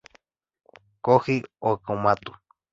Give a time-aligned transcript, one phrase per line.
[1.05, 1.35] Koji
[1.69, 2.31] Okamoto